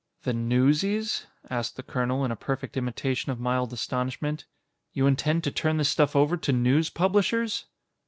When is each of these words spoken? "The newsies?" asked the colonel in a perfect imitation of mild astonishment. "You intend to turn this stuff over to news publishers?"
"The 0.23 0.33
newsies?" 0.33 1.27
asked 1.47 1.75
the 1.75 1.83
colonel 1.83 2.25
in 2.25 2.31
a 2.31 2.35
perfect 2.35 2.75
imitation 2.75 3.31
of 3.31 3.39
mild 3.39 3.71
astonishment. 3.71 4.47
"You 4.93 5.05
intend 5.05 5.43
to 5.43 5.51
turn 5.51 5.77
this 5.77 5.89
stuff 5.89 6.15
over 6.15 6.37
to 6.37 6.51
news 6.51 6.89
publishers?" 6.89 7.65